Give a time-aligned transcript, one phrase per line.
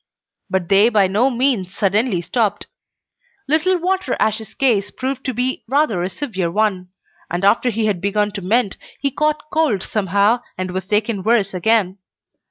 [0.49, 2.65] But they by no means suddenly stopped.
[3.47, 6.89] Little Walter Ashe's case proved to be rather a severe one;
[7.29, 11.53] and after he had begun to mend, he caught cold somehow and was taken worse
[11.53, 11.99] again.